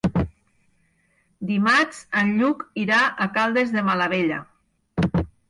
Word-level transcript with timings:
Dimarts 1.49 1.99
en 2.23 2.33
Lluc 2.39 2.65
irà 2.85 3.03
a 3.27 3.29
Caldes 3.37 3.75
de 3.77 3.85
Malavella. 3.91 4.43